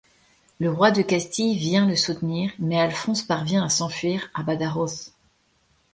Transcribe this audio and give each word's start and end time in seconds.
Le 0.59 0.71
roi 0.71 0.89
de 0.89 1.03
Castille 1.03 1.55
vient 1.59 1.85
le 1.85 1.95
soutenir, 1.95 2.51
mais 2.57 2.79
Alphonse 2.79 3.21
parvient 3.21 3.63
à 3.65 3.69
s'enfuir 3.69 4.31
à 4.33 4.41
Badajoz. 4.41 5.13